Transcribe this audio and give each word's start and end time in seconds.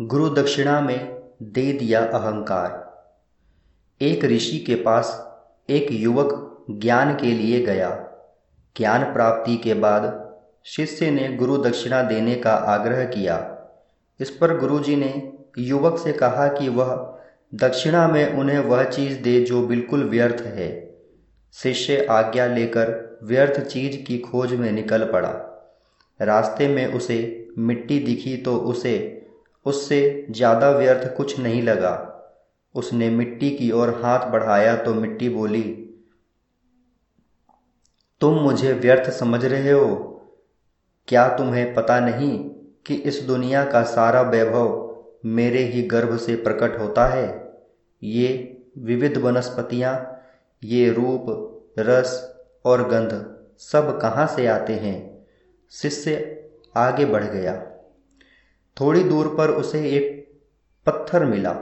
गुरु 0.00 0.28
दक्षिणा 0.28 0.80
में 0.80 1.22
दे 1.42 1.72
दिया 1.72 2.00
अहंकार। 2.00 2.98
एक 4.00 4.24
ऋषि 4.24 4.58
के 4.58 4.74
पास 4.74 5.36
एक 5.70 5.86
युवक 5.90 6.64
ज्ञान 6.70 7.16
के 7.16 7.26
लिए 7.26 7.66
गया। 7.66 8.08
ज्ञान 8.76 9.04
प्राप्ति 9.04 9.56
के 9.56 9.74
बाद 9.74 10.34
शिष्य 10.64 11.10
ने 11.10 11.36
गुरु 11.36 11.56
दक्षिणा 11.56 12.02
देने 12.02 12.34
का 12.34 12.52
आग्रह 12.52 13.04
किया। 13.04 13.58
इस 14.20 14.30
पर 14.30 14.58
गुरुजी 14.58 14.96
ने 14.96 15.32
युवक 15.58 15.98
से 15.98 16.12
कहा 16.12 16.48
कि 16.48 16.68
वह 16.68 17.18
दक्षिणा 17.54 18.08
में 18.08 18.32
उन्हें 18.32 18.58
वह 18.58 18.84
चीज़ 18.84 19.18
दे 19.18 19.40
जो 19.40 19.66
बिल्कुल 19.66 20.04
व्यर्थ 20.04 20.42
है। 20.42 21.00
शिष्य 21.52 22.06
आज्ञा 22.10 22.46
लेकर 22.46 23.18
व्यर्थ 23.22 23.60
चीज़ 23.60 24.06
की 24.06 24.18
खोज 24.18 24.54
में 24.54 24.72
निकल 24.72 25.04
पड़ा। 25.12 25.30
रास्ते 26.22 26.68
में 26.68 26.86
उसे 26.86 27.48
मिट्टी 27.58 27.98
दिखी 27.98 28.36
तो 28.36 28.56
उसे 28.56 29.14
उससे 29.68 30.26
ज़्यादा 30.30 30.70
व्यर्थ 30.70 31.16
कुछ 31.16 31.38
नहीं 31.38 31.62
लगा। 31.62 31.94
उसने 32.74 33.08
मिट्टी 33.10 33.50
की 33.50 33.70
ओर 33.72 33.90
हाथ 34.02 34.26
बढ़ाया 34.30 34.74
तो 34.76 34.94
मिट्टी 34.94 35.28
बोली, 35.28 35.62
तुम 38.20 38.34
मुझे 38.34 38.72
व्यर्थ 38.74 39.10
समझ 39.12 39.44
रहे 39.44 39.70
हो। 39.70 39.96
क्या 41.08 41.28
तुम्हें 41.36 41.74
पता 41.74 41.98
नहीं 42.00 42.38
कि 42.86 42.94
इस 43.04 43.20
दुनिया 43.22 43.64
का 43.64 43.82
सारा 43.86 44.20
वैभव 44.22 44.84
मेरे 45.26 45.62
ही 45.64 45.82
गर्भ 45.84 46.16
से 46.16 46.34
प्रकट 46.38 46.78
होता 46.80 47.06
है? 47.06 47.26
ये 48.02 48.28
विविध 48.78 49.16
वनस्पतियाँ, 49.16 49.94
ये 50.62 50.90
रूप, 50.92 51.26
रस 51.78 52.22
और 52.64 52.88
गंध 52.88 53.12
सब 53.62 53.98
कहाँ 54.00 54.26
से 54.26 54.46
आते 54.46 54.72
हैं? 54.74 54.96
शिष्य 55.72 56.14
आगे 56.76 57.04
बढ़ 57.06 57.24
गया। 57.24 57.52
थोड़ी 58.80 59.02
दूर 59.04 59.34
पर 59.38 59.50
उसे 59.50 59.80
एक 59.90 60.32
पत्थर 60.86 61.24
मिला। 61.24 61.54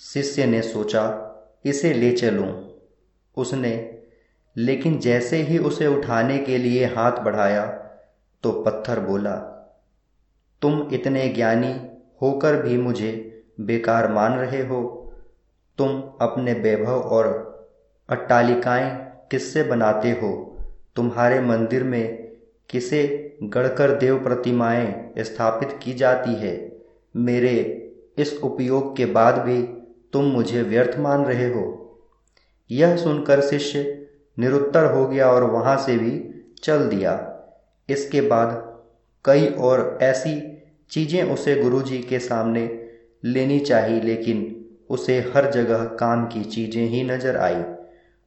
शिष्य 0.00 0.46
ने 0.46 0.62
सोचा, 0.62 1.02
इसे 1.64 1.92
ले 1.92 2.12
चलूँ। 2.12 2.70
उसने, 3.36 3.72
लेकिन 4.56 4.98
जैसे 4.98 5.36
ही 5.36 5.58
उसे 5.58 5.86
उठाने 5.86 6.38
के 6.38 6.58
लिए 6.58 6.84
हाथ 6.84 7.12
बढ़ाया 7.12 7.66
तो 8.44 8.52
पत्थर 8.52 9.00
बोला, 9.00 9.36
तुम 10.62 10.88
इतने 10.92 11.28
ज्ञानी 11.28 11.72
होकर 12.22 12.62
भी 12.62 12.76
मुझे 12.76 13.42
बेकार 13.60 14.12
मान 14.12 14.32
रहे 14.32 14.62
हो। 14.62 15.12
तुम 15.78 16.02
अपने 16.20 16.52
वैभव 16.52 17.00
और 17.00 17.26
अट्टालिकाएँ 18.08 18.90
किससे 19.30 19.62
बनाते 19.62 20.10
हो? 20.10 20.58
तुम्हारे 20.96 21.40
मंदिर 21.40 21.84
में 21.84 22.23
किसे 22.70 23.30
गढ़कर 23.42 23.90
देव 23.90 24.22
प्रतिमाएँ 24.24 25.12
स्थापित 25.18 25.78
की 25.82 25.94
जाती 25.94 26.34
है? 26.34 26.72
मेरे 27.16 27.80
इस 28.18 28.38
उपयोग 28.42 28.96
के 28.96 29.04
बाद 29.06 29.38
भी 29.38 29.62
तुम 30.12 30.24
मुझे 30.24 30.62
व्यर्थ 30.62 30.98
मान 30.98 31.24
रहे 31.24 31.48
हो। 31.50 31.64
यह 32.70 32.96
सुनकर 32.96 33.40
शिष्य 33.40 34.06
निरुत्तर 34.38 34.84
हो 34.84 35.06
गया 35.06 35.30
और 35.30 35.44
वहाँ 35.44 35.76
से 35.76 35.96
भी 35.96 36.44
चल 36.62 36.78
दिया। 36.78 37.12
इसके 37.88 38.20
बाद 38.20 38.74
कई 39.24 39.46
और 39.46 39.98
ऐसी 40.02 40.62
चीज़ें 40.90 41.22
उसे 41.22 41.54
गुरुजी 41.56 41.98
के 41.98 42.18
सामने 42.18 42.80
लेनी 43.24 43.58
चाहिए 43.58 44.00
लेकिन 44.00 44.64
उसे 44.90 45.18
हर 45.34 45.50
जगह 45.50 45.84
काम 45.84 46.26
की 46.26 46.44
चीज़ें 46.44 46.82
ही 46.82 47.02
नज़र 47.02 47.36
आई। 47.36 47.62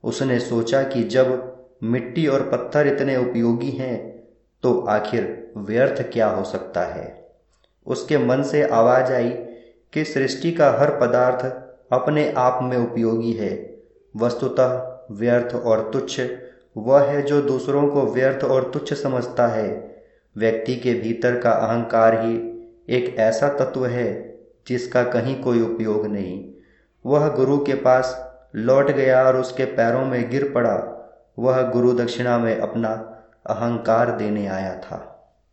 उसने 0.03 0.39
सोचा 0.39 0.83
कि 0.83 1.03
जब 1.03 1.55
मिट्टी 1.83 2.27
और 2.27 2.49
पत्थर 2.49 2.87
इतने 2.87 3.17
उपयोगी 3.17 3.71
हैं 3.71 4.16
तो 4.63 4.79
आखिर 4.79 5.51
व्यर्थ 5.57 6.01
क्या 6.01 6.27
हो 6.27 6.43
सकता 6.43 6.81
है? 6.81 7.27
उसके 7.87 8.17
मन 8.17 8.43
से 8.43 8.63
आवाज़ 8.63 9.13
आई 9.13 9.29
कि 9.93 10.03
सृष्टि 10.05 10.51
का 10.51 10.71
हर 10.71 10.99
पदार्थ 10.99 11.45
अपने 11.93 12.31
आप 12.31 12.59
में 12.63 12.77
उपयोगी 12.77 13.33
है। 13.33 13.77
वस्तुतः 14.15 14.99
व्यर्थ 15.11 15.55
और 15.55 15.89
तुच्छ 15.93 16.21
वह 16.77 17.01
है 17.01 17.21
जो 17.21 17.41
दूसरों 17.41 17.87
को 17.87 18.01
व्यर्थ 18.01 18.43
और 18.43 18.71
तुच्छ 18.73 18.93
समझता 18.93 19.47
है। 19.47 19.97
व्यक्ति 20.37 20.75
के 20.75 20.93
भीतर 20.93 21.39
का 21.39 21.51
अहंकार 21.51 22.25
ही 22.25 22.35
एक 22.89 23.15
ऐसा 23.19 23.49
तत्व 23.49 23.85
है 23.85 24.39
जिसका 24.67 25.03
कहीं 25.03 25.43
कोई 25.43 25.61
उपयोग 25.61 26.07
नहीं। 26.07 26.53
वह 27.05 27.27
गुरु 27.27 27.57
के 27.57 27.73
पास 27.73 28.33
लौट 28.55 28.91
गया 28.91 29.23
और 29.23 29.37
उसके 29.37 29.65
पैरों 29.65 30.05
में 30.05 30.29
गिर 30.29 30.51
पड़ा। 30.55 30.93
वह 31.39 31.61
गुरु 31.61 31.93
दक्षिणा 31.93 32.37
में 32.37 32.59
अपना 32.59 33.16
अहंकार 33.49 34.11
देने 34.11 34.47
आया 34.47 34.75
था। 34.79 35.16